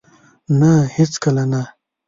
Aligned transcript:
نه! 0.59 0.71
هیڅکله 0.95 1.43
نه 1.51 1.61